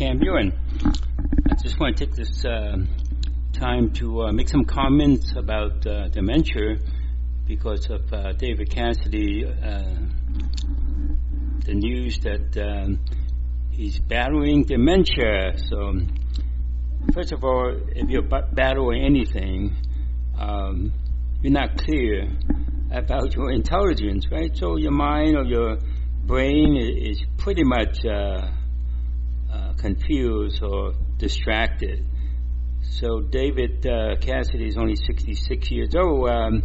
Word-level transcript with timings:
Kam 0.00 0.18
Yuen. 0.22 0.50
I 1.50 1.56
just 1.62 1.78
want 1.78 1.98
to 1.98 2.06
take 2.06 2.14
this 2.14 2.42
uh, 2.46 2.78
time 3.52 3.92
to 3.96 4.22
uh, 4.22 4.32
make 4.32 4.48
some 4.48 4.64
comments 4.64 5.34
about 5.36 5.86
uh, 5.86 6.08
dementia 6.08 6.78
because 7.46 7.90
of 7.90 8.10
uh, 8.10 8.32
David 8.32 8.70
Cassidy, 8.70 9.44
uh, 9.44 9.82
the 11.66 11.74
news 11.74 12.18
that 12.20 12.56
um, 12.56 12.98
he's 13.72 13.98
battling 13.98 14.64
dementia. 14.64 15.58
So, 15.68 15.92
first 17.12 17.32
of 17.32 17.44
all, 17.44 17.70
if 17.94 18.08
you're 18.08 18.22
battling 18.22 19.04
anything, 19.04 19.76
um, 20.38 20.94
you're 21.42 21.52
not 21.52 21.76
clear 21.76 22.26
about 22.90 23.34
your 23.34 23.50
intelligence, 23.50 24.28
right? 24.32 24.56
So 24.56 24.78
your 24.78 24.92
mind 24.92 25.36
or 25.36 25.44
your 25.44 25.76
brain 26.24 26.78
is 26.78 27.22
pretty 27.36 27.64
much 27.64 27.98
uh, 28.06 28.50
confused 29.80 30.62
or 30.62 30.92
distracted. 31.16 32.04
So 32.82 33.20
David 33.20 33.86
uh, 33.86 34.16
Cassidy 34.20 34.68
is 34.68 34.76
only 34.76 34.96
66 34.96 35.70
years 35.70 35.94
old. 35.94 36.28
Um, 36.28 36.62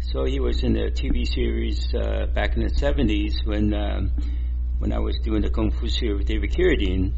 so 0.00 0.24
he 0.24 0.40
was 0.40 0.62
in 0.62 0.72
the 0.72 0.90
TV 0.90 1.26
series 1.26 1.92
uh, 1.94 2.26
back 2.34 2.56
in 2.56 2.62
the 2.62 2.70
70s 2.70 3.46
when 3.46 3.74
um, 3.74 4.12
when 4.78 4.92
I 4.92 4.98
was 4.98 5.18
doing 5.24 5.42
the 5.42 5.50
Kung 5.50 5.70
Fu 5.70 5.88
series 5.88 6.18
with 6.18 6.26
David 6.26 6.52
Carradine. 6.52 7.12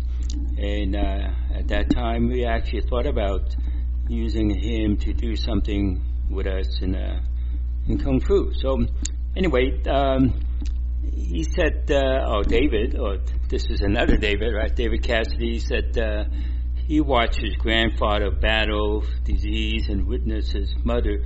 And 0.59 0.97
uh, 0.97 1.59
at 1.59 1.69
that 1.69 1.91
time, 1.91 2.29
we 2.29 2.45
actually 2.45 2.83
thought 2.83 3.07
about 3.07 3.55
using 4.09 4.51
him 4.51 4.97
to 4.99 5.13
do 5.13 5.37
something 5.37 6.03
with 6.31 6.47
us 6.47 6.81
in, 6.81 6.95
uh, 6.95 7.21
in 7.87 7.99
Kung 7.99 8.21
Fu. 8.21 8.53
So 8.55 8.87
anyway, 9.37 9.83
um, 9.85 10.41
he 11.03 11.45
said, 11.45 11.91
uh, 11.91 12.27
oh, 12.27 12.43
David, 12.43 12.99
or 12.99 13.19
this 13.49 13.65
is 13.71 13.81
another 13.81 14.17
David, 14.17 14.53
right? 14.55 14.75
David 14.75 15.03
Cassidy 15.03 15.59
said 15.59 15.97
uh, 15.99 16.25
he 16.87 17.01
watched 17.01 17.41
his 17.41 17.55
grandfather 17.57 18.31
battle 18.31 19.05
disease 19.25 19.89
and 19.89 20.07
witnessed 20.07 20.53
his 20.53 20.75
mother 20.85 21.25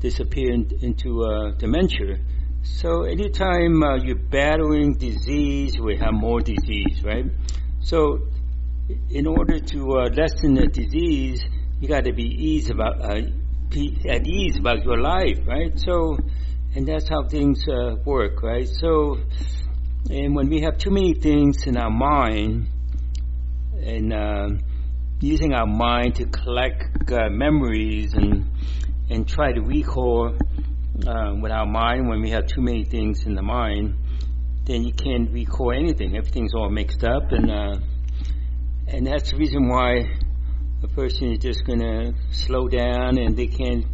disappear 0.00 0.52
in, 0.52 0.70
into 0.82 1.24
uh, 1.24 1.52
dementia. 1.52 2.18
So 2.62 3.02
anytime 3.04 3.82
uh, 3.82 3.96
you're 3.96 4.16
battling 4.16 4.94
disease, 4.94 5.78
we 5.78 5.96
have 5.98 6.12
more 6.12 6.40
disease, 6.40 7.02
right? 7.04 7.26
So 7.80 8.28
in 9.10 9.26
order 9.26 9.58
to 9.58 9.98
uh, 9.98 10.08
lessen 10.10 10.54
the 10.54 10.66
disease, 10.66 11.44
you 11.80 11.88
got 11.88 12.04
to 12.04 12.12
be 12.12 12.24
ease 12.24 12.70
about 12.70 13.00
uh, 13.00 13.20
at 14.08 14.26
ease 14.26 14.58
about 14.58 14.84
your 14.84 15.00
life, 15.00 15.38
right? 15.46 15.78
So 15.78 16.18
and 16.74 16.86
that's 16.86 17.08
how 17.08 17.26
things 17.28 17.64
uh, 17.68 17.96
work, 18.04 18.42
right? 18.42 18.68
So, 18.68 19.18
and 20.10 20.34
when 20.34 20.48
we 20.48 20.60
have 20.62 20.78
too 20.78 20.90
many 20.90 21.14
things 21.14 21.66
in 21.66 21.76
our 21.76 21.90
mind, 21.90 22.66
and 23.80 24.12
uh, 24.12 24.48
using 25.20 25.52
our 25.52 25.66
mind 25.66 26.16
to 26.16 26.26
collect 26.26 27.10
uh, 27.12 27.28
memories 27.30 28.14
and 28.14 28.50
and 29.10 29.28
try 29.28 29.52
to 29.52 29.60
recall 29.60 30.34
uh, 31.06 31.34
with 31.40 31.52
our 31.52 31.66
mind 31.66 32.08
when 32.08 32.22
we 32.22 32.30
have 32.30 32.46
too 32.46 32.62
many 32.62 32.84
things 32.84 33.26
in 33.26 33.34
the 33.34 33.42
mind, 33.42 33.94
then 34.64 34.82
you 34.82 34.92
can't 34.92 35.30
recall 35.30 35.72
anything. 35.72 36.16
Everything's 36.16 36.54
all 36.54 36.70
mixed 36.70 37.04
up, 37.04 37.30
and 37.30 37.50
uh, 37.50 37.76
and 38.88 39.06
that's 39.06 39.30
the 39.30 39.36
reason 39.36 39.68
why 39.68 40.10
a 40.82 40.88
person 40.88 41.32
is 41.32 41.38
just 41.38 41.64
going 41.64 41.80
to 41.80 42.14
slow 42.30 42.68
down 42.68 43.16
and 43.16 43.36
they 43.36 43.46
can't 43.46 43.86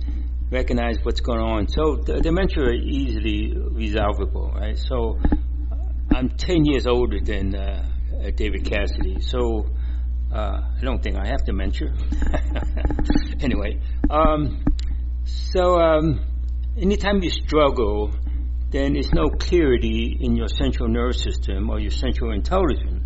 recognize 0.51 0.99
what's 1.03 1.21
going 1.21 1.41
on. 1.41 1.69
So 1.69 1.97
dementia 1.97 2.65
is 2.71 2.83
easily 2.83 3.57
resolvable, 3.57 4.53
right? 4.55 4.77
So 4.77 5.19
I'm 6.13 6.31
10 6.31 6.65
years 6.65 6.87
older 6.87 7.21
than 7.21 7.55
uh, 7.55 7.85
David 8.35 8.65
Cassidy, 8.65 9.21
so 9.21 9.67
uh, 10.35 10.61
I 10.77 10.81
don't 10.83 11.03
think 11.03 11.17
I 11.17 11.27
have 11.29 11.45
dementia. 11.45 11.93
anyway, 13.41 13.81
um, 14.11 14.65
so 15.25 15.79
um, 15.79 16.21
anytime 16.77 17.23
you 17.23 17.31
struggle, 17.31 18.13
then 18.71 18.95
there's 18.95 19.13
no 19.13 19.29
clarity 19.29 20.19
in 20.21 20.37
your 20.37 20.49
central 20.49 20.89
nervous 20.89 21.23
system 21.23 21.71
or 21.71 21.79
your 21.79 21.91
central 21.91 22.33
intelligence. 22.33 23.05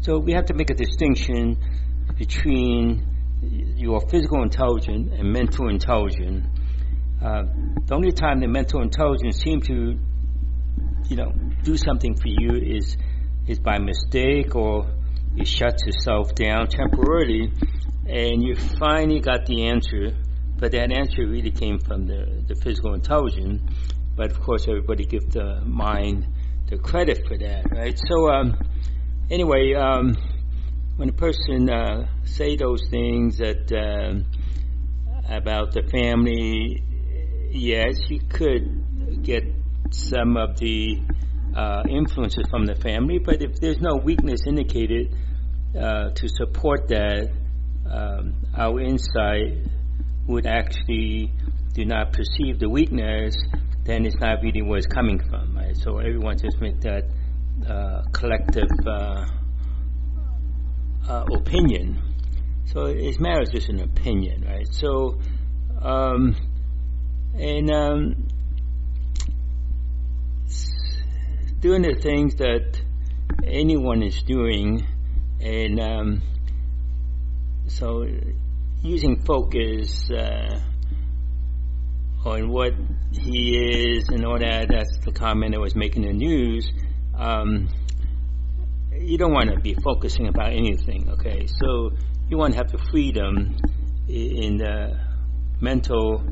So 0.00 0.18
we 0.18 0.32
have 0.32 0.46
to 0.46 0.54
make 0.54 0.70
a 0.70 0.74
distinction 0.74 1.56
between 2.16 3.06
your 3.76 4.00
physical 4.08 4.42
intelligence 4.42 5.12
and 5.18 5.32
mental 5.32 5.68
intelligence 5.68 6.46
uh, 7.22 7.44
the 7.86 7.94
only 7.94 8.12
time 8.12 8.40
the 8.40 8.46
mental 8.46 8.82
intelligence 8.82 9.38
seems 9.38 9.66
to, 9.68 9.98
you 11.08 11.16
know, 11.16 11.32
do 11.62 11.76
something 11.76 12.14
for 12.14 12.28
you 12.28 12.54
is 12.54 12.96
is 13.46 13.58
by 13.60 13.78
mistake 13.78 14.54
or 14.56 14.86
it 15.36 15.46
shuts 15.46 15.84
itself 15.86 16.34
down 16.34 16.66
temporarily, 16.66 17.52
and 18.06 18.42
you 18.42 18.56
finally 18.78 19.20
got 19.20 19.46
the 19.46 19.68
answer. 19.68 20.16
But 20.58 20.72
that 20.72 20.90
answer 20.90 21.26
really 21.26 21.50
came 21.50 21.78
from 21.78 22.06
the, 22.06 22.42
the 22.48 22.54
physical 22.54 22.94
intelligence. 22.94 23.62
But 24.16 24.30
of 24.30 24.40
course, 24.40 24.66
everybody 24.66 25.04
gives 25.04 25.26
the 25.26 25.60
mind 25.64 26.26
the 26.68 26.78
credit 26.78 27.26
for 27.28 27.36
that, 27.36 27.70
right? 27.70 27.98
So, 28.08 28.28
um, 28.30 28.58
anyway, 29.30 29.74
um, 29.74 30.16
when 30.96 31.10
a 31.10 31.12
person 31.12 31.68
uh, 31.68 32.08
say 32.24 32.56
those 32.56 32.88
things 32.88 33.36
that 33.38 33.70
uh, 33.70 34.20
about 35.28 35.72
the 35.72 35.82
family 35.82 36.82
yes, 37.56 37.94
you 38.08 38.20
could 38.28 39.22
get 39.24 39.44
some 39.90 40.36
of 40.36 40.58
the 40.58 41.00
uh, 41.54 41.82
influences 41.88 42.44
from 42.50 42.66
the 42.66 42.74
family, 42.74 43.18
but 43.18 43.42
if 43.42 43.58
there's 43.60 43.80
no 43.80 43.96
weakness 43.96 44.40
indicated 44.46 45.14
uh, 45.78 46.10
to 46.10 46.28
support 46.28 46.88
that, 46.88 47.30
um, 47.90 48.34
our 48.56 48.80
insight 48.80 49.66
would 50.26 50.46
actually 50.46 51.32
do 51.72 51.84
not 51.84 52.12
perceive 52.12 52.58
the 52.58 52.68
weakness, 52.68 53.36
then 53.84 54.04
it's 54.04 54.16
not 54.16 54.42
really 54.42 54.62
where 54.62 54.78
it's 54.78 54.86
coming 54.86 55.18
from, 55.30 55.56
right? 55.56 55.76
So 55.76 55.98
everyone 55.98 56.38
just 56.38 56.60
make 56.60 56.80
that 56.80 57.04
uh, 57.68 58.02
collective 58.12 58.68
uh, 58.86 59.26
uh, 61.08 61.24
opinion. 61.32 62.02
So 62.66 62.86
it 62.86 63.20
matters 63.20 63.50
just 63.50 63.68
an 63.68 63.80
opinion, 63.80 64.44
right? 64.46 64.66
So 64.70 65.20
um, 65.80 66.34
and 67.38 67.70
um, 67.70 68.28
doing 71.60 71.82
the 71.82 71.94
things 72.00 72.36
that 72.36 72.80
anyone 73.44 74.02
is 74.02 74.22
doing, 74.22 74.86
and 75.40 75.80
um, 75.80 76.22
so 77.66 78.06
using 78.82 79.16
focus 79.24 80.10
uh, 80.10 80.60
on 82.24 82.48
what 82.48 82.72
he 83.12 83.56
is 83.56 84.08
and 84.08 84.24
all 84.24 84.38
that. 84.38 84.68
That's 84.68 84.98
the 85.04 85.12
comment 85.12 85.52
that 85.52 85.60
was 85.60 85.74
making 85.74 86.02
the 86.02 86.12
news. 86.12 86.70
Um, 87.16 87.68
you 88.92 89.18
don't 89.18 89.32
want 89.32 89.50
to 89.50 89.60
be 89.60 89.74
focusing 89.74 90.28
about 90.28 90.52
anything, 90.52 91.10
okay? 91.10 91.46
So 91.46 91.92
you 92.28 92.36
want 92.36 92.54
to 92.54 92.58
have 92.58 92.70
the 92.70 92.78
freedom 92.90 93.56
in 94.08 94.56
the 94.56 94.98
mental 95.60 96.22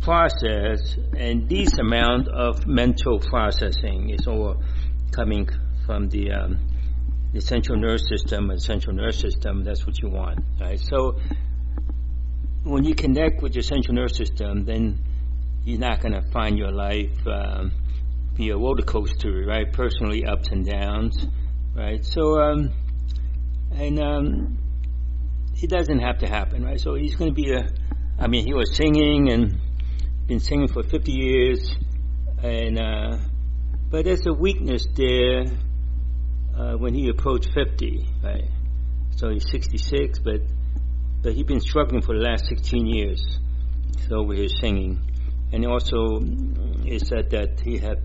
process 0.00 0.96
and 1.16 1.48
this 1.48 1.78
amount 1.78 2.28
of 2.28 2.66
mental 2.66 3.18
processing 3.18 4.10
is 4.10 4.26
all 4.26 4.62
coming 5.10 5.48
from 5.84 6.08
the 6.08 6.30
um, 6.30 6.58
the 7.32 7.40
central 7.40 7.78
nervous 7.78 8.08
system 8.08 8.50
and 8.50 8.62
central 8.62 8.94
nervous 8.94 9.18
system 9.18 9.64
that's 9.64 9.86
what 9.86 10.00
you 10.00 10.08
want 10.08 10.40
right? 10.60 10.80
So 10.80 11.18
when 12.64 12.84
you 12.84 12.94
connect 12.94 13.42
with 13.42 13.54
your 13.54 13.62
central 13.62 13.94
nervous 13.94 14.16
system 14.16 14.64
then 14.64 14.98
you're 15.64 15.80
not 15.80 16.00
going 16.00 16.14
to 16.14 16.22
find 16.30 16.56
your 16.56 16.70
life 16.70 17.26
um, 17.26 17.72
be 18.36 18.50
a 18.50 18.56
roller 18.56 18.82
coaster 18.82 19.44
right? 19.46 19.72
Personally 19.72 20.24
ups 20.24 20.48
and 20.50 20.64
downs 20.64 21.26
right? 21.74 22.04
So 22.04 22.40
um, 22.40 22.70
and 23.72 23.98
um, 23.98 24.58
it 25.56 25.68
doesn't 25.70 26.00
have 26.00 26.18
to 26.18 26.26
happen 26.26 26.64
right? 26.64 26.80
So 26.80 26.94
he's 26.94 27.16
going 27.16 27.30
to 27.30 27.34
be 27.34 27.52
a 27.52 27.68
I 28.18 28.28
mean 28.28 28.46
he 28.46 28.54
was 28.54 28.74
singing 28.74 29.30
and 29.30 29.60
been 30.26 30.40
singing 30.40 30.68
for 30.68 30.82
50 30.82 31.12
years, 31.12 31.76
and 32.42 32.78
uh, 32.78 33.18
but 33.90 34.04
there's 34.04 34.26
a 34.26 34.32
weakness 34.32 34.84
there 34.96 35.44
uh, 36.56 36.72
when 36.76 36.94
he 36.94 37.08
approached 37.08 37.50
50, 37.54 38.04
right? 38.24 38.44
So 39.16 39.30
he's 39.30 39.48
66, 39.50 40.18
but 40.18 40.40
but 41.22 41.34
he's 41.34 41.46
been 41.46 41.60
struggling 41.60 42.02
for 42.02 42.14
the 42.14 42.22
last 42.22 42.46
16 42.48 42.86
years. 42.86 43.38
So 44.08 44.22
with 44.22 44.38
his 44.38 44.58
singing, 44.60 45.00
and 45.52 45.64
also 45.66 46.20
it 46.84 47.06
said 47.06 47.30
that 47.30 47.60
he 47.64 47.78
had 47.78 48.02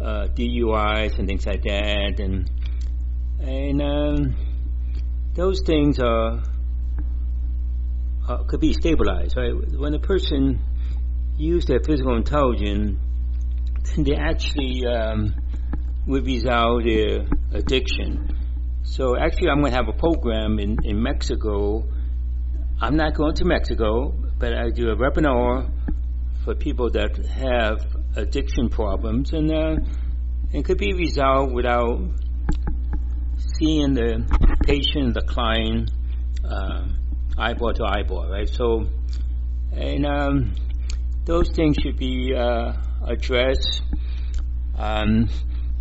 uh, 0.00 0.26
DUIs 0.34 1.18
and 1.18 1.28
things 1.28 1.46
like 1.46 1.62
that, 1.62 2.18
and 2.18 2.50
and 3.40 3.82
um, 3.82 4.36
those 5.34 5.62
things 5.64 5.98
are, 6.00 6.42
are 8.28 8.44
could 8.44 8.60
be 8.60 8.72
stabilized, 8.72 9.36
right? 9.36 9.52
When 9.78 9.94
a 9.94 10.00
person 10.00 10.60
use 11.36 11.66
their 11.66 11.80
physical 11.80 12.16
intelligence, 12.16 12.98
then 13.84 14.04
they 14.04 14.14
actually 14.14 14.86
um, 14.86 15.34
would 16.06 16.26
resolve 16.26 16.84
their 16.84 17.26
addiction. 17.52 18.36
So 18.82 19.16
actually, 19.16 19.48
I'm 19.48 19.60
going 19.60 19.72
to 19.72 19.76
have 19.76 19.88
a 19.88 19.98
program 19.98 20.58
in, 20.58 20.76
in 20.84 21.02
Mexico. 21.02 21.84
I'm 22.80 22.96
not 22.96 23.14
going 23.14 23.34
to 23.36 23.44
Mexico, 23.44 24.14
but 24.38 24.52
I 24.54 24.70
do 24.70 24.90
a 24.90 24.96
webinar 24.96 25.70
for 26.44 26.54
people 26.54 26.90
that 26.90 27.16
have 27.26 27.86
addiction 28.16 28.68
problems, 28.68 29.32
and 29.32 29.50
uh, 29.50 29.76
it 30.52 30.64
could 30.64 30.78
be 30.78 30.92
resolved 30.92 31.52
without 31.54 31.98
seeing 33.58 33.94
the 33.94 34.24
patient, 34.62 35.14
the 35.14 35.22
client, 35.22 35.90
uh, 36.44 36.86
eyeball 37.38 37.72
to 37.74 37.84
eyeball, 37.84 38.30
right? 38.30 38.48
So, 38.48 38.86
and 39.72 40.06
um, 40.06 40.54
those 41.24 41.50
things 41.50 41.76
should 41.82 41.96
be 41.96 42.34
uh, 42.34 42.72
addressed 43.06 43.82
um, 44.76 45.28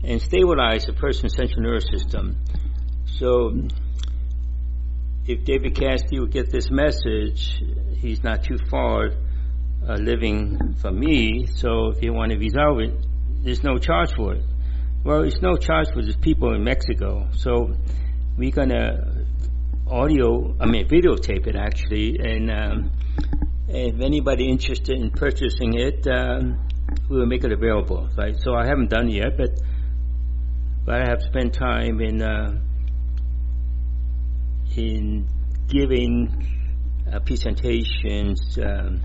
and 0.03 0.21
stabilize 0.21 0.85
the 0.85 0.93
person's 0.93 1.35
central 1.35 1.61
nervous 1.61 1.85
system. 1.91 2.37
So, 3.05 3.51
if 5.25 5.45
David 5.45 5.75
Cassidy 5.75 6.19
would 6.19 6.31
get 6.31 6.51
this 6.51 6.69
message, 6.69 7.61
he's 7.97 8.23
not 8.23 8.43
too 8.43 8.57
far 8.69 9.09
uh, 9.87 9.95
living 9.95 10.75
from 10.81 10.99
me. 10.99 11.47
So, 11.47 11.89
if 11.89 12.01
you 12.01 12.13
want 12.13 12.31
to 12.31 12.37
resolve 12.37 12.79
it, 12.79 12.93
there's 13.43 13.63
no 13.63 13.77
charge 13.77 14.13
for 14.15 14.33
it. 14.33 14.43
Well, 15.03 15.23
it's 15.23 15.41
no 15.41 15.55
charge 15.57 15.87
for 15.93 16.01
these 16.01 16.15
people 16.15 16.53
in 16.53 16.63
Mexico. 16.63 17.27
So, 17.33 17.73
we're 18.37 18.51
gonna 18.51 19.25
audio, 19.87 20.55
I 20.59 20.65
mean, 20.65 20.87
videotape 20.87 21.47
it 21.47 21.55
actually, 21.55 22.17
and 22.19 22.49
um, 22.49 22.91
if 23.73 23.99
anybody 23.99 24.49
interested 24.49 24.97
in 24.97 25.11
purchasing 25.11 25.73
it, 25.73 26.07
um, 26.07 26.59
we 27.09 27.17
will 27.17 27.25
make 27.25 27.43
it 27.43 27.51
available. 27.51 28.09
Right. 28.17 28.35
So 28.39 28.53
I 28.53 28.65
haven't 28.67 28.89
done 28.89 29.09
it 29.09 29.15
yet, 29.15 29.37
but 29.37 29.49
but 30.85 30.95
I 30.95 31.05
have 31.09 31.21
spent 31.21 31.53
time 31.53 32.01
in 32.01 32.21
uh, 32.21 32.59
in 34.75 35.27
giving 35.67 36.47
uh, 37.11 37.19
presentations 37.19 38.57
um, 38.61 39.01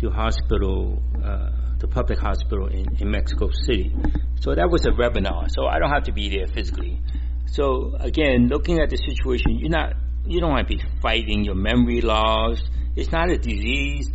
to 0.00 0.10
hospital, 0.10 1.02
uh, 1.22 1.50
the 1.78 1.88
public 1.88 2.18
hospital 2.18 2.66
in, 2.68 2.86
in 3.00 3.10
Mexico 3.10 3.50
City. 3.66 3.94
So 4.40 4.54
that 4.54 4.70
was 4.70 4.86
a 4.86 4.90
webinar. 4.90 5.50
So 5.50 5.66
I 5.66 5.78
don't 5.78 5.90
have 5.90 6.04
to 6.04 6.12
be 6.12 6.28
there 6.28 6.46
physically. 6.46 7.00
So 7.46 7.94
again, 7.98 8.48
looking 8.48 8.80
at 8.80 8.90
the 8.90 8.96
situation, 8.96 9.58
you're 9.58 9.70
not 9.70 9.94
you 10.24 10.40
don't 10.40 10.50
want 10.50 10.68
to 10.68 10.76
be 10.76 10.82
fighting 11.00 11.44
your 11.44 11.56
memory 11.56 12.00
loss. 12.00 12.62
It's 12.94 13.10
not 13.10 13.30
a 13.30 13.38
disease. 13.38 14.10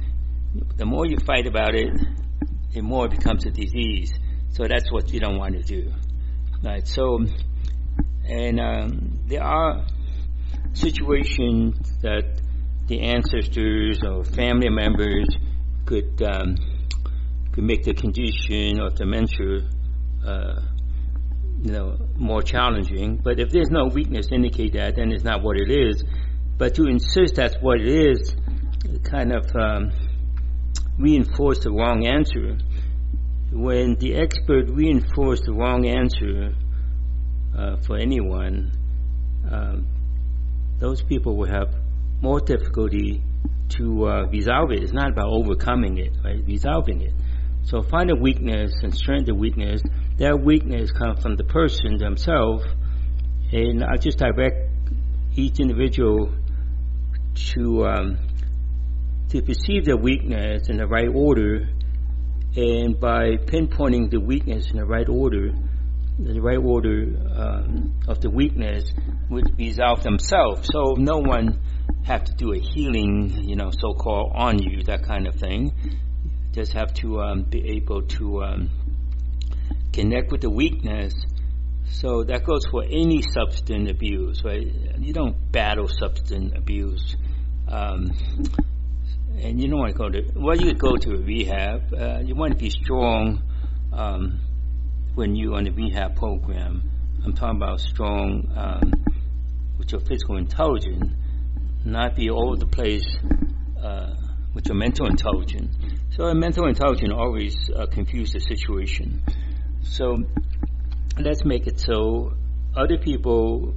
The 0.75 0.85
more 0.85 1.05
you 1.05 1.17
fight 1.25 1.47
about 1.47 1.75
it, 1.75 1.89
the 2.73 2.81
more 2.81 3.05
it 3.05 3.11
becomes 3.11 3.45
a 3.45 3.51
disease. 3.51 4.13
So 4.51 4.65
that's 4.67 4.91
what 4.91 5.11
you 5.11 5.19
don't 5.19 5.37
want 5.37 5.55
to 5.55 5.63
do. 5.63 5.91
Right. 6.63 6.87
So, 6.87 7.19
and 8.25 8.59
um, 8.59 9.19
there 9.25 9.43
are 9.43 9.85
situations 10.73 11.75
that 12.01 12.41
the 12.87 13.01
ancestors 13.01 13.99
or 14.03 14.23
family 14.23 14.69
members 14.69 15.27
could 15.85 16.21
um, 16.21 16.55
could 17.51 17.63
make 17.63 17.83
the 17.83 17.93
condition 17.93 18.79
of 18.79 18.95
dementia, 18.95 19.67
uh, 20.25 20.61
you 21.63 21.71
know, 21.71 21.97
more 22.15 22.41
challenging. 22.41 23.17
But 23.17 23.39
if 23.39 23.49
there's 23.49 23.69
no 23.69 23.85
weakness 23.85 24.27
indicate 24.31 24.73
that, 24.73 24.95
then 24.95 25.11
it's 25.11 25.23
not 25.23 25.41
what 25.41 25.57
it 25.57 25.71
is. 25.71 26.03
But 26.57 26.75
to 26.75 26.85
insist 26.85 27.35
that's 27.35 27.55
what 27.61 27.79
it 27.79 27.87
is, 27.87 28.35
kind 29.03 29.31
of 29.31 29.45
um, 29.55 29.91
reinforce 30.97 31.59
the 31.59 31.71
wrong 31.71 32.05
answer. 32.05 32.57
When 33.51 33.95
the 33.95 34.15
expert 34.15 34.69
reinforce 34.69 35.41
the 35.41 35.53
wrong 35.53 35.85
answer 35.85 36.53
uh, 37.57 37.77
for 37.85 37.97
anyone, 37.97 38.71
um, 39.49 39.87
those 40.79 41.01
people 41.01 41.35
will 41.35 41.49
have 41.49 41.73
more 42.21 42.39
difficulty 42.39 43.21
to 43.69 44.07
uh, 44.07 44.25
resolve 44.27 44.71
it. 44.71 44.83
It's 44.83 44.93
not 44.93 45.11
about 45.11 45.27
overcoming 45.29 45.97
it, 45.97 46.13
right? 46.23 46.43
Resolving 46.45 47.01
it. 47.01 47.13
So 47.63 47.83
find 47.83 48.09
a 48.09 48.15
weakness 48.15 48.73
and 48.81 48.95
strengthen 48.95 49.25
the 49.25 49.35
weakness. 49.35 49.81
That 50.17 50.39
weakness 50.41 50.91
comes 50.91 51.21
from 51.21 51.35
the 51.35 51.43
person 51.43 51.97
themselves, 51.97 52.65
and 53.51 53.83
I 53.83 53.97
just 53.97 54.17
direct 54.17 54.71
each 55.35 55.59
individual 55.59 56.31
to 57.53 57.85
um, 57.85 58.17
to 59.29 59.41
perceive 59.41 59.85
their 59.85 59.97
weakness 59.97 60.69
in 60.69 60.77
the 60.77 60.87
right 60.87 61.09
order, 61.13 61.67
and 62.55 62.99
by 62.99 63.37
pinpointing 63.37 64.09
the 64.09 64.19
weakness 64.19 64.71
in 64.71 64.77
the 64.77 64.85
right 64.85 65.07
order, 65.09 65.53
the 66.19 66.39
right 66.39 66.57
order 66.57 67.15
um, 67.35 67.93
of 68.07 68.19
the 68.21 68.29
weakness 68.29 68.91
would 69.29 69.57
resolve 69.57 70.01
themselves. 70.01 70.67
So 70.71 70.95
no 70.97 71.19
one 71.19 71.59
have 72.05 72.23
to 72.23 72.33
do 72.33 72.53
a 72.53 72.59
healing, 72.59 73.43
you 73.43 73.55
know, 73.55 73.69
so-called 73.69 74.31
on 74.33 74.59
you, 74.59 74.83
that 74.83 75.03
kind 75.03 75.27
of 75.27 75.35
thing. 75.35 75.73
Just 76.53 76.73
have 76.73 76.93
to 76.95 77.21
um, 77.21 77.43
be 77.43 77.75
able 77.75 78.01
to 78.03 78.43
um, 78.43 78.69
connect 79.93 80.31
with 80.31 80.41
the 80.41 80.49
weakness. 80.49 81.13
So 81.91 82.23
that 82.23 82.43
goes 82.43 82.65
for 82.71 82.83
any 82.83 83.21
substance 83.21 83.89
abuse, 83.91 84.41
right? 84.43 84.65
You 84.97 85.13
don't 85.13 85.51
battle 85.51 85.87
substance 85.87 86.53
abuse. 86.55 87.15
Um, 87.67 88.11
and 89.41 89.61
you 89.61 89.67
don't 89.67 89.79
want 89.79 89.91
to 89.91 89.97
go 89.97 90.09
to 90.09 90.23
well 90.35 90.57
you 90.57 90.73
go 90.73 90.95
to 90.95 91.13
a 91.13 91.17
rehab 91.17 91.93
uh, 91.93 92.19
you 92.23 92.35
want 92.35 92.51
to 92.51 92.57
be 92.57 92.69
strong 92.69 93.41
um, 93.93 94.39
when 95.15 95.35
you're 95.35 95.55
on 95.55 95.63
the 95.63 95.71
rehab 95.71 96.15
program. 96.15 96.83
I'm 97.25 97.33
talking 97.33 97.57
about 97.57 97.79
strong 97.79 98.51
um, 98.55 98.93
with 99.79 99.91
your 99.91 100.01
physical 100.01 100.37
intelligence 100.37 101.11
not 101.83 102.15
be 102.15 102.29
all 102.29 102.49
over 102.49 102.57
the 102.57 102.67
place 102.67 103.17
uh, 103.81 104.13
with 104.53 104.67
your 104.67 104.75
mental 104.75 105.07
intelligence. 105.07 105.73
So 106.11 106.25
a 106.25 106.35
mental 106.35 106.67
intelligence 106.67 107.13
always 107.15 107.55
uh, 107.75 107.87
confuse 107.87 108.33
the 108.33 108.39
situation. 108.39 109.23
So 109.81 110.17
let's 111.17 111.45
make 111.45 111.65
it 111.65 111.79
so 111.79 112.33
other 112.75 112.97
people 112.97 113.73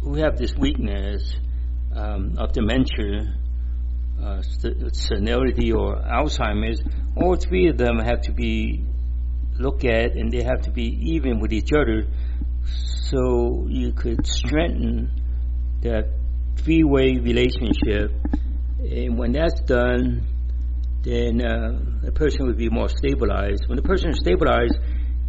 who 0.00 0.14
have 0.14 0.38
this 0.38 0.54
weakness 0.54 1.34
um, 1.94 2.36
of 2.38 2.52
dementia 2.52 3.34
uh, 4.22 4.42
senility 4.92 5.72
or 5.72 5.96
Alzheimer's, 5.96 6.82
all 7.16 7.36
three 7.36 7.68
of 7.68 7.78
them 7.78 7.98
have 7.98 8.22
to 8.22 8.32
be 8.32 8.84
looked 9.58 9.84
at 9.84 10.12
and 10.12 10.32
they 10.32 10.42
have 10.42 10.62
to 10.62 10.70
be 10.70 11.14
even 11.14 11.40
with 11.40 11.52
each 11.52 11.70
other 11.72 12.06
so 12.64 13.66
you 13.68 13.92
could 13.92 14.26
strengthen 14.26 15.10
that 15.82 16.08
three-way 16.56 17.18
relationship. 17.18 18.12
And 18.80 19.18
when 19.18 19.32
that's 19.32 19.60
done, 19.60 20.22
then 21.02 21.40
uh, 21.40 21.78
the 22.02 22.12
person 22.12 22.46
would 22.46 22.58
be 22.58 22.68
more 22.68 22.88
stabilized. 22.88 23.64
When 23.68 23.76
the 23.76 23.82
person 23.82 24.10
is 24.10 24.18
stabilized, 24.18 24.78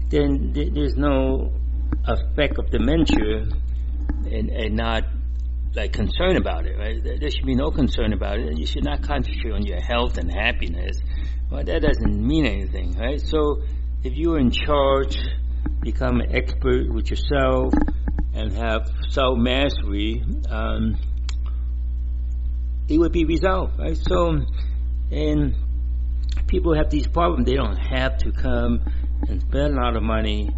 then 0.10 0.54
th- 0.54 0.74
there's 0.74 0.96
no 0.96 1.54
effect 2.06 2.58
of 2.58 2.70
dementia 2.70 3.48
and, 4.26 4.50
and 4.50 4.76
not 4.76 5.04
like 5.76 5.94
concern 5.94 6.36
about 6.38 6.66
it, 6.66 6.78
right? 6.78 7.04
There 7.04 7.30
should 7.30 7.46
be 7.46 7.56
no 7.56 7.72
concern 7.72 8.14
about 8.14 8.40
it. 8.40 8.58
You 8.58 8.66
should 8.66 8.84
not 8.84 9.04
concentrate 9.04 9.52
on 9.52 9.66
your 9.66 9.80
health 9.80 10.18
and 10.18 10.32
happiness. 10.32 11.00
Well, 11.52 11.64
that 11.64 11.82
doesn't 11.82 12.28
mean 12.28 12.46
anything, 12.46 12.98
right? 12.98 13.20
So 13.22 13.62
if 14.04 14.14
you're 14.14 14.40
in 14.40 14.52
charge, 14.52 15.18
become 15.82 16.22
an 16.22 16.36
expert 16.36 16.92
with 16.92 17.10
yourself, 17.10 17.74
and 18.34 18.54
have 18.54 18.90
self 19.10 19.38
mastery, 19.38 20.24
um, 20.50 20.98
it 22.88 22.98
would 22.98 23.12
be 23.12 23.26
resolved, 23.26 23.78
right? 23.80 23.98
So, 23.98 24.46
and 25.12 25.56
people 26.48 26.76
have 26.76 26.90
these 26.90 27.08
problems. 27.08 27.46
They 27.46 27.56
don't 27.56 27.78
have 27.78 28.18
to 28.20 28.32
come 28.32 28.82
and 29.28 29.42
spend 29.42 29.78
a 29.78 29.82
lot 29.82 29.96
of 29.96 30.04
money 30.04 30.50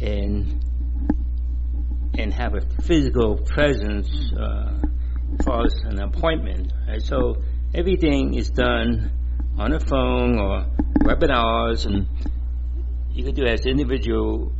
and 0.00 0.64
and 2.20 2.32
have 2.32 2.54
a 2.54 2.60
physical 2.82 3.36
presence 3.36 4.32
uh, 4.38 4.80
as 5.64 5.74
an 5.84 6.00
appointment. 6.00 6.72
So 6.98 7.36
everything 7.74 8.34
is 8.34 8.50
done 8.50 9.10
on 9.58 9.72
a 9.72 9.80
phone 9.80 10.38
or 10.38 10.66
webinars, 11.00 11.86
and 11.86 12.06
you 13.12 13.24
could 13.24 13.34
do 13.34 13.44
it 13.44 13.52
as 13.52 13.66
individual, 13.66 14.52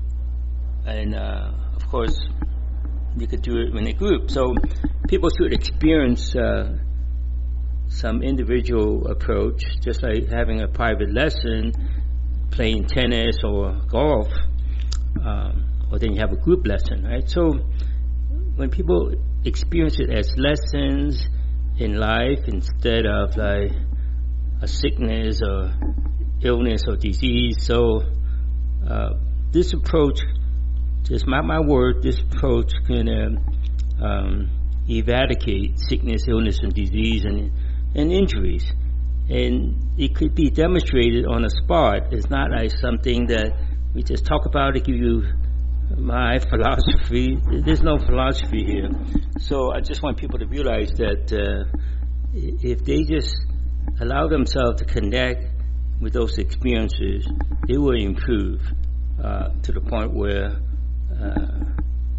and 0.86 1.14
uh, 1.14 1.52
of 1.76 1.86
course 1.88 2.18
you 3.16 3.26
could 3.26 3.42
do 3.42 3.56
it 3.58 3.76
in 3.76 3.86
a 3.86 3.92
group. 3.92 4.30
So 4.30 4.54
people 5.08 5.30
should 5.30 5.52
experience 5.52 6.34
uh, 6.34 6.78
some 7.88 8.22
individual 8.22 9.08
approach, 9.08 9.64
just 9.82 10.02
like 10.02 10.28
having 10.28 10.60
a 10.60 10.68
private 10.68 11.12
lesson, 11.12 11.72
playing 12.50 12.86
tennis 12.86 13.36
or 13.44 13.80
golf. 13.88 14.28
Um, 15.24 15.69
or 15.90 15.98
then 15.98 16.12
you 16.14 16.20
have 16.20 16.32
a 16.32 16.36
group 16.36 16.66
lesson, 16.66 17.04
right? 17.04 17.28
So 17.28 17.52
when 18.56 18.70
people 18.70 19.14
experience 19.44 19.98
it 19.98 20.10
as 20.10 20.32
lessons 20.36 21.28
in 21.78 21.96
life 21.96 22.40
instead 22.46 23.06
of 23.06 23.36
like 23.36 23.72
a 24.62 24.68
sickness 24.68 25.40
or 25.42 25.72
illness 26.42 26.82
or 26.86 26.96
disease, 26.96 27.56
so 27.60 28.02
uh, 28.88 29.10
this 29.52 29.72
approach, 29.72 30.20
just 31.04 31.26
my 31.26 31.40
my 31.40 31.60
word, 31.60 32.02
this 32.02 32.20
approach 32.20 32.72
can 32.86 33.08
uh, 33.08 34.04
um, 34.04 34.50
eradicate 34.88 35.78
sickness, 35.78 36.26
illness, 36.28 36.58
and 36.62 36.74
disease 36.74 37.24
and, 37.24 37.50
and 37.94 38.12
injuries. 38.12 38.72
And 39.28 39.76
it 39.96 40.14
could 40.14 40.34
be 40.34 40.50
demonstrated 40.50 41.24
on 41.26 41.42
the 41.42 41.50
spot. 41.50 42.12
It's 42.12 42.28
not 42.28 42.50
like 42.50 42.72
something 42.72 43.26
that 43.26 43.52
we 43.94 44.02
just 44.02 44.26
talk 44.26 44.46
about 44.46 44.74
to 44.74 44.80
give 44.80 44.96
you 44.96 45.22
my 45.96 46.38
philosophy. 46.38 47.38
There's 47.64 47.82
no 47.82 47.98
philosophy 47.98 48.64
here. 48.64 48.90
So 49.40 49.72
I 49.72 49.80
just 49.80 50.02
want 50.02 50.18
people 50.18 50.38
to 50.38 50.46
realize 50.46 50.90
that 50.92 51.32
uh, 51.32 51.78
if 52.32 52.84
they 52.84 53.02
just 53.02 53.36
allow 54.00 54.28
themselves 54.28 54.80
to 54.80 54.84
connect 54.84 55.44
with 56.00 56.12
those 56.12 56.38
experiences, 56.38 57.26
they 57.68 57.76
will 57.76 58.00
improve 58.00 58.60
uh, 59.22 59.50
to 59.62 59.72
the 59.72 59.80
point 59.80 60.12
where 60.14 60.60
uh, 61.20 61.64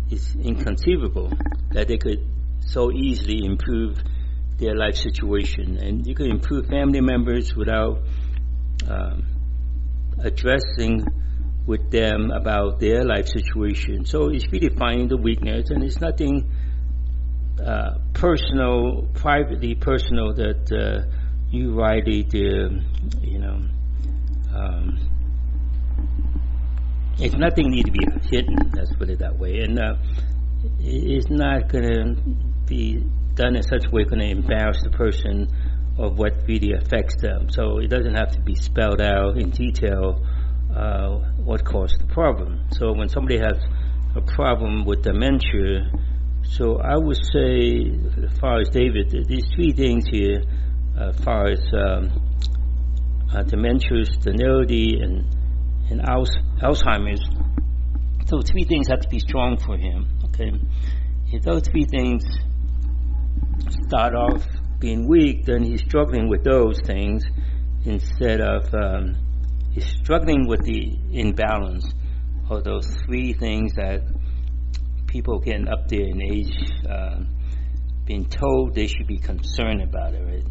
it's 0.09 0.35
inconceivable 0.35 1.31
that 1.71 1.87
they 1.87 1.97
could 1.97 2.27
so 2.59 2.91
easily 2.91 3.45
improve 3.45 3.97
their 4.57 4.75
life 4.75 4.95
situation. 4.95 5.77
And 5.77 6.05
you 6.05 6.13
can 6.13 6.27
improve 6.29 6.67
family 6.67 7.01
members 7.01 7.55
without 7.55 7.99
um, 8.87 9.25
addressing 10.19 11.05
with 11.65 11.91
them 11.91 12.31
about 12.31 12.79
their 12.79 13.03
life 13.03 13.27
situation. 13.27 14.05
So 14.05 14.29
it's 14.29 14.51
really 14.51 14.69
finding 14.75 15.07
the 15.07 15.17
weakness, 15.17 15.69
and 15.69 15.83
it's 15.83 15.99
nothing 15.99 16.51
uh, 17.63 17.99
personal, 18.13 19.07
privately 19.13 19.75
personal 19.75 20.33
that 20.33 20.71
uh, 20.71 21.09
you 21.51 21.73
write 21.73 22.07
it, 22.07 22.33
uh, 22.33 22.79
you 23.21 23.39
know. 23.39 23.61
Um, 24.53 24.97
it's 27.19 27.35
nothing 27.35 27.69
need 27.69 27.85
to 27.85 27.91
be 27.91 28.05
hidden. 28.29 28.55
Let's 28.75 28.93
put 28.95 29.09
it 29.09 29.19
that 29.19 29.37
way, 29.37 29.59
and 29.59 29.77
uh, 29.77 29.95
it's 30.79 31.29
not 31.29 31.69
going 31.69 31.83
to 31.83 32.15
be 32.65 33.03
done 33.35 33.55
in 33.55 33.63
such 33.63 33.85
a 33.85 33.89
way 33.91 34.03
going 34.03 34.19
to 34.19 34.29
embarrass 34.29 34.81
the 34.83 34.89
person 34.89 35.47
of 35.97 36.17
what 36.17 36.33
really 36.47 36.73
affects 36.73 37.21
them. 37.21 37.49
So 37.49 37.77
it 37.77 37.87
doesn't 37.87 38.15
have 38.15 38.31
to 38.31 38.41
be 38.41 38.55
spelled 38.55 39.01
out 39.01 39.37
in 39.37 39.51
detail 39.51 40.25
uh, 40.75 41.19
what 41.43 41.63
caused 41.65 41.99
the 41.99 42.07
problem. 42.07 42.65
So 42.71 42.93
when 42.93 43.09
somebody 43.09 43.37
has 43.37 43.57
a 44.15 44.21
problem 44.21 44.85
with 44.85 45.03
dementia, 45.03 45.91
so 46.43 46.77
I 46.79 46.97
would 46.97 47.17
say, 47.33 47.91
as 48.23 48.37
far 48.39 48.59
as 48.59 48.69
David, 48.69 49.11
these 49.27 49.47
three 49.55 49.71
things 49.73 50.07
here, 50.07 50.43
uh, 50.97 51.09
as 51.09 51.19
far 51.23 51.47
as 51.47 51.61
um, 51.73 52.11
uh, 53.33 53.43
dementia, 53.43 54.05
senility, 54.21 54.99
and 55.01 55.25
and 55.91 56.01
Alzheimer's, 56.01 57.21
So 58.27 58.41
three 58.41 58.63
things 58.63 58.87
have 58.87 59.01
to 59.01 59.09
be 59.09 59.19
strong 59.19 59.57
for 59.57 59.77
him. 59.77 60.07
Okay, 60.25 60.51
if 61.31 61.43
those 61.43 61.63
three 61.67 61.85
things 61.85 62.23
start 63.87 64.15
off 64.15 64.45
being 64.79 65.07
weak, 65.07 65.45
then 65.45 65.63
he's 65.63 65.81
struggling 65.81 66.29
with 66.29 66.43
those 66.43 66.79
things 66.81 67.23
instead 67.85 68.41
of 68.41 68.73
um, 68.73 69.17
he's 69.71 69.85
struggling 69.85 70.47
with 70.47 70.63
the 70.63 70.97
imbalance 71.11 71.93
of 72.49 72.63
those 72.63 72.87
three 73.05 73.33
things 73.33 73.73
that 73.75 74.01
people 75.07 75.39
getting 75.39 75.67
up 75.67 75.87
there 75.87 76.05
in 76.05 76.21
age 76.21 76.53
uh, 76.89 77.19
being 78.05 78.25
told 78.25 78.75
they 78.75 78.87
should 78.87 79.07
be 79.07 79.17
concerned 79.17 79.81
about 79.81 80.13
it. 80.13 80.23
Right? 80.23 80.43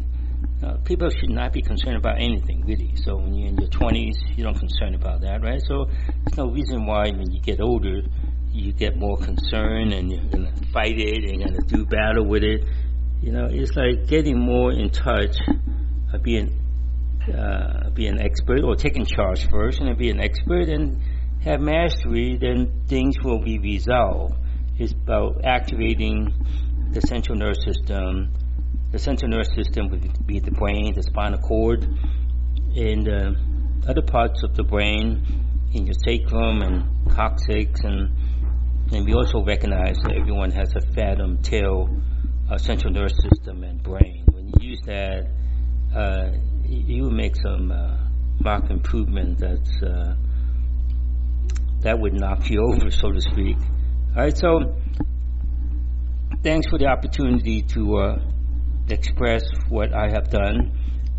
Uh, 0.63 0.77
people 0.83 1.09
should 1.09 1.29
not 1.29 1.53
be 1.53 1.61
concerned 1.61 1.97
about 1.97 2.21
anything 2.21 2.63
really. 2.65 2.95
So 2.95 3.17
when 3.17 3.33
you're 3.35 3.49
in 3.49 3.57
your 3.57 3.69
20s, 3.69 4.37
you 4.37 4.43
don't 4.43 4.57
concern 4.57 4.95
about 4.95 5.21
that, 5.21 5.41
right? 5.41 5.61
So 5.67 5.85
there's 5.85 6.37
no 6.37 6.47
reason 6.49 6.85
why 6.85 7.09
when 7.11 7.31
you 7.31 7.41
get 7.41 7.61
older, 7.61 8.01
you 8.51 8.73
get 8.73 8.97
more 8.97 9.17
concerned 9.17 9.93
and 9.93 10.11
you're 10.11 10.23
gonna 10.25 10.53
fight 10.73 10.99
it 10.99 11.23
and 11.29 11.39
you're 11.39 11.49
gonna 11.49 11.67
do 11.67 11.85
battle 11.85 12.25
with 12.27 12.43
it. 12.43 12.65
You 13.21 13.31
know, 13.31 13.47
it's 13.49 13.75
like 13.75 14.07
getting 14.07 14.39
more 14.39 14.71
in 14.71 14.89
touch, 14.89 15.37
of 16.13 16.23
being 16.23 16.60
uh, 17.29 17.89
be 17.91 18.07
an 18.07 18.19
expert 18.19 18.63
or 18.63 18.75
taking 18.75 19.05
charge 19.05 19.47
first 19.49 19.79
and 19.79 19.95
be 19.97 20.09
an 20.09 20.19
expert 20.19 20.69
and 20.69 21.01
have 21.43 21.59
mastery, 21.59 22.37
then 22.39 22.83
things 22.87 23.15
will 23.23 23.39
be 23.39 23.59
resolved. 23.59 24.35
It's 24.77 24.93
about 24.93 25.43
activating 25.43 26.33
the 26.91 27.01
central 27.01 27.37
nervous 27.37 27.63
system. 27.63 28.33
The 28.91 28.99
central 28.99 29.31
nervous 29.31 29.49
system 29.55 29.89
would 29.89 30.25
be 30.27 30.39
the 30.39 30.51
brain, 30.51 30.93
the 30.95 31.03
spinal 31.03 31.39
cord, 31.39 31.83
and 32.75 33.07
uh, 33.07 33.31
other 33.87 34.01
parts 34.01 34.43
of 34.43 34.55
the 34.55 34.63
brain 34.63 35.25
in 35.73 35.85
your 35.85 35.95
sacrum 36.05 36.61
and 36.61 37.11
coccyx 37.11 37.81
and 37.83 38.09
and 38.91 39.05
we 39.05 39.13
also 39.13 39.41
recognize 39.41 39.97
that 40.03 40.11
everyone 40.19 40.51
has 40.51 40.73
a 40.75 40.81
phantom 40.93 41.41
tail 41.41 41.89
uh, 42.49 42.57
central 42.57 42.91
nervous 42.91 43.13
system 43.23 43.63
and 43.63 43.81
brain. 43.81 44.25
When 44.33 44.47
you 44.47 44.71
use 44.71 44.81
that, 44.85 45.27
uh, 45.95 46.31
you 46.71 47.09
make 47.09 47.35
some 47.35 47.71
uh, 47.71 47.97
marked 48.39 48.71
improvement 48.71 49.39
that's 49.39 49.83
uh, 49.83 50.15
that 51.81 51.99
would 51.99 52.13
knock 52.13 52.49
you 52.49 52.61
over, 52.73 52.89
so 52.91 53.11
to 53.11 53.21
speak. 53.21 53.57
All 54.15 54.23
right, 54.23 54.37
so 54.37 54.75
thanks 56.43 56.67
for 56.69 56.77
the 56.77 56.87
opportunity 56.87 57.61
to 57.61 57.97
uh, 57.97 58.19
express 58.89 59.43
what 59.69 59.93
I 59.93 60.09
have 60.09 60.29
done. 60.29 60.77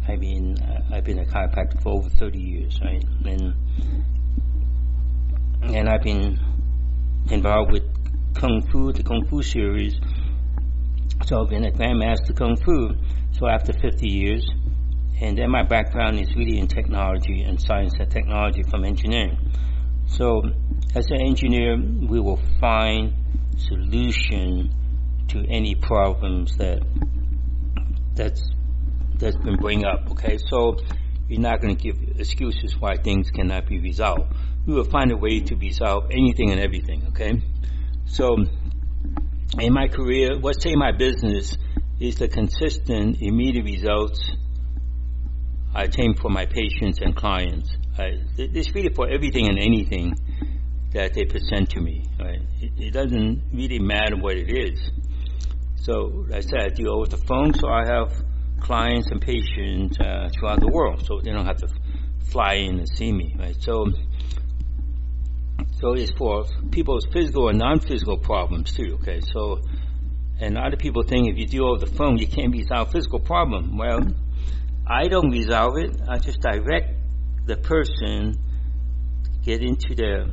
I 0.09 0.16
mean, 0.16 0.56
I've 0.92 1.04
been 1.04 1.21
a 1.21 1.25
chiropractor 1.25 1.80
for 1.82 1.90
over 1.90 2.09
30 2.09 2.38
years, 2.38 2.80
right? 2.82 3.04
And 3.25 3.54
and 5.62 5.88
I've 5.88 6.02
been 6.02 6.40
involved 7.30 7.73
with 7.73 7.85
Kung 8.35 8.66
Fu, 8.71 8.92
the 8.92 9.02
Kung 9.02 9.26
Fu 9.28 9.42
series. 9.42 9.94
So 11.26 11.40
I've 11.40 11.50
been 11.50 11.64
a 11.64 11.71
Grandmaster 11.71 12.37
Kung 12.37 12.56
Fu. 12.56 12.97
So 13.38 13.47
after 13.47 13.73
50 13.73 14.09
years, 14.09 14.44
and 15.23 15.38
then 15.38 15.50
my 15.50 15.62
background 15.62 16.19
is 16.19 16.35
really 16.35 16.59
in 16.59 16.67
technology 16.67 17.43
and 17.43 17.62
science 17.62 17.95
and 18.00 18.11
technology 18.11 18.64
from 18.64 18.85
engineering. 18.85 19.38
So 20.07 20.43
as 20.97 21.09
an 21.12 21.21
engineer, 21.21 21.76
we 21.76 22.19
will 22.19 22.41
find 22.61 23.14
solution 23.57 24.75
to 25.29 25.47
any 25.49 25.76
problems 25.76 26.57
that 26.57 26.83
that's 28.14 28.43
that's 29.14 29.37
been 29.37 29.57
bring 29.59 29.85
up. 29.85 30.11
Okay, 30.11 30.38
so 30.50 30.76
you're 31.29 31.41
not 31.41 31.61
going 31.61 31.76
to 31.76 31.81
give 31.81 32.19
excuses 32.19 32.76
why 32.76 32.97
things 32.97 33.31
cannot 33.31 33.69
be 33.69 33.79
resolved. 33.79 34.35
We 34.67 34.75
will 34.75 34.91
find 34.91 35.12
a 35.12 35.17
way 35.17 35.38
to 35.38 35.55
resolve 35.55 36.11
anything 36.11 36.50
and 36.50 36.61
everything. 36.61 37.07
Okay, 37.11 37.41
so 38.07 38.37
in 39.61 39.73
my 39.73 39.87
career, 39.87 40.41
what 40.41 40.61
say 40.61 40.75
my 40.75 40.91
business 40.91 41.57
is 42.00 42.17
the 42.17 42.26
consistent, 42.26 43.23
immediate 43.23 43.64
results 43.64 44.33
I 45.75 45.85
attain 45.85 46.14
for 46.14 46.29
my 46.29 46.47
patients 46.47 47.00
and 47.00 47.17
clients. 47.17 47.71
I, 47.99 48.21
it's 48.37 48.75
really 48.75 48.95
for 48.95 49.09
everything 49.09 49.49
and 49.49 49.59
anything 49.59 50.14
that 50.93 51.14
they 51.14 51.25
present 51.25 51.71
to 51.71 51.81
me. 51.81 52.05
Right? 52.21 52.41
It, 52.61 52.73
it, 52.79 52.91
doesn't 52.93 53.43
really 53.52 53.79
matter 53.79 54.17
what 54.17 54.37
it 54.37 54.50
is. 54.50 54.91
So, 55.76 56.25
like 56.29 56.38
I 56.38 56.41
said, 56.41 56.61
I 56.61 56.69
deal 56.69 57.00
with 57.00 57.11
the 57.11 57.17
phone, 57.17 57.55
so 57.55 57.69
I 57.69 57.87
have 57.87 58.12
clients 58.61 59.11
and 59.11 59.21
patients 59.21 59.99
uh, 59.99 60.29
throughout 60.38 60.61
the 60.61 60.69
world, 60.69 61.05
so 61.07 61.21
they 61.21 61.33
don't 61.33 61.47
have 61.47 61.59
to 61.59 61.69
fly 62.31 62.55
in 62.55 62.79
and 62.79 62.88
see 62.88 63.11
me. 63.11 63.35
Right? 63.38 63.57
So, 63.59 63.87
so 65.81 65.95
it's 65.95 66.12
for 66.12 66.45
people's 66.71 67.07
physical 67.12 67.49
and 67.49 67.59
non-physical 67.59 68.19
problems 68.19 68.73
too. 68.73 68.99
Okay, 69.00 69.21
so 69.33 69.61
and 70.38 70.59
other 70.59 70.76
people 70.76 71.02
think 71.02 71.29
if 71.29 71.38
you 71.38 71.47
deal 71.47 71.73
with 71.73 71.81
the 71.81 71.97
phone, 71.97 72.19
you 72.19 72.26
can't 72.26 72.52
be 72.52 72.59
resolve 72.59 72.93
physical 72.93 73.21
problem. 73.21 73.76
Well, 73.76 74.00
I 74.87 75.09
don't 75.09 75.31
resolve 75.31 75.77
it. 75.79 76.01
I 76.09 76.19
just 76.19 76.41
direct 76.41 76.95
the 77.47 77.57
person 77.57 78.35
get 79.45 79.62
into 79.62 79.95
their 79.95 80.27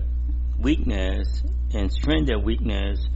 weakness 0.59 1.43
and 1.73 1.91
strengthen 1.91 2.25
their 2.25 2.39
weakness 2.39 3.07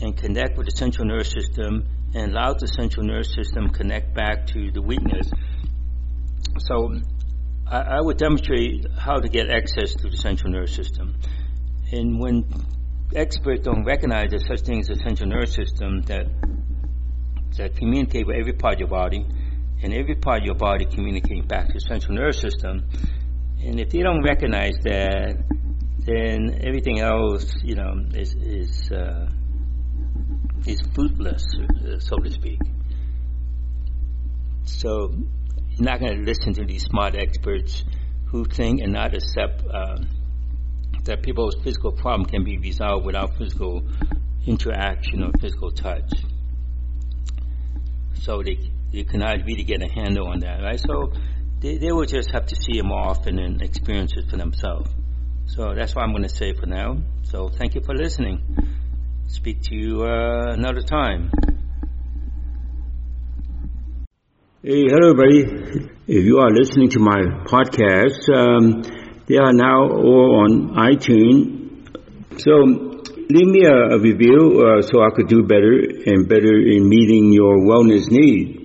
and 0.00 0.16
connect 0.16 0.56
with 0.56 0.66
the 0.66 0.76
central 0.76 1.06
nervous 1.06 1.30
system 1.30 1.86
and 2.14 2.32
allow 2.32 2.52
the 2.52 2.66
central 2.66 3.06
nervous 3.06 3.34
system 3.34 3.70
connect 3.70 4.14
back 4.14 4.46
to 4.48 4.70
the 4.70 4.82
weakness. 4.82 5.30
So 6.58 6.94
I, 7.66 7.78
I 7.78 8.00
would 8.00 8.18
demonstrate 8.18 8.86
how 8.96 9.18
to 9.18 9.28
get 9.28 9.50
access 9.50 9.94
to 9.94 10.08
the 10.08 10.16
central 10.16 10.52
nervous 10.52 10.74
system. 10.74 11.16
And 11.90 12.20
when 12.20 12.44
experts 13.14 13.62
don't 13.62 13.84
recognize 13.84 14.30
there's 14.30 14.46
such 14.46 14.60
things 14.60 14.90
as 14.90 15.00
central 15.00 15.28
nervous 15.28 15.54
system 15.54 16.02
that 16.02 16.26
that 17.56 17.76
communicate 17.76 18.26
with 18.26 18.36
every 18.36 18.52
part 18.52 18.74
of 18.74 18.80
your 18.80 18.88
body, 18.88 19.24
and 19.82 19.92
every 19.92 20.14
part 20.14 20.40
of 20.40 20.46
your 20.46 20.54
body 20.54 20.84
communicating 20.84 21.46
back 21.46 21.68
to 21.68 21.74
the 21.74 21.80
central 21.80 22.14
nervous 22.14 22.40
system. 22.40 22.84
And 23.62 23.80
if 23.80 23.90
they 23.90 24.00
don't 24.00 24.22
recognize 24.22 24.74
that, 24.84 25.42
then 25.98 26.60
everything 26.62 27.00
else, 27.00 27.54
you 27.62 27.74
know, 27.76 27.94
is 28.12 28.34
is 28.34 28.92
uh, 28.92 29.28
is 30.66 30.82
fruitless, 30.94 31.44
so 32.00 32.16
to 32.16 32.30
speak. 32.30 32.60
So 34.64 35.14
you're 35.70 35.84
not 35.84 36.00
going 36.00 36.16
to 36.18 36.22
listen 36.22 36.54
to 36.54 36.64
these 36.64 36.84
smart 36.84 37.14
experts 37.14 37.84
who 38.26 38.44
think 38.44 38.80
and 38.80 38.92
not 38.92 39.14
accept 39.14 39.62
uh, 39.66 39.98
that 41.04 41.22
people's 41.22 41.56
physical 41.62 41.92
problem 41.92 42.26
can 42.26 42.44
be 42.44 42.58
resolved 42.58 43.06
without 43.06 43.36
physical 43.36 43.82
interaction 44.46 45.22
or 45.22 45.30
physical 45.40 45.70
touch. 45.70 46.12
So 48.20 48.42
they, 48.42 48.58
they 48.94 49.02
cannot 49.02 49.44
really 49.44 49.64
get 49.64 49.82
a 49.82 49.88
handle 49.88 50.28
on 50.28 50.38
that, 50.40 50.62
right? 50.62 50.78
So 50.78 51.12
they, 51.60 51.78
they 51.78 51.90
will 51.90 52.06
just 52.06 52.30
have 52.30 52.46
to 52.46 52.54
see 52.54 52.78
him 52.78 52.92
often 52.92 53.40
and 53.40 53.60
experience 53.60 54.12
it 54.16 54.30
for 54.30 54.36
themselves. 54.36 54.88
So 55.46 55.74
that's 55.74 55.94
what 55.96 56.02
I'm 56.04 56.12
going 56.12 56.22
to 56.22 56.28
say 56.28 56.54
for 56.54 56.66
now. 56.66 56.98
So 57.24 57.48
thank 57.48 57.74
you 57.74 57.80
for 57.84 57.94
listening. 57.94 58.40
Speak 59.26 59.62
to 59.62 59.74
you 59.74 60.04
uh, 60.04 60.52
another 60.52 60.82
time. 60.82 61.32
Hey, 64.62 64.84
hello, 64.86 65.10
everybody. 65.10 65.90
If 66.06 66.24
you 66.24 66.38
are 66.38 66.50
listening 66.50 66.90
to 66.90 67.00
my 67.00 67.20
podcast, 67.46 68.30
um, 68.32 68.82
they 69.26 69.36
are 69.36 69.52
now 69.52 69.90
all 69.90 70.44
on 70.44 70.76
iTunes. 70.76 72.40
So 72.40 72.52
leave 73.28 73.48
me 73.48 73.64
a, 73.64 73.96
a 73.96 73.98
review 73.98 74.62
uh, 74.62 74.82
so 74.82 75.02
I 75.02 75.10
could 75.14 75.28
do 75.28 75.42
better 75.42 75.80
and 76.06 76.28
better 76.28 76.56
in 76.56 76.88
meeting 76.88 77.32
your 77.32 77.58
wellness 77.58 78.08
need. 78.08 78.63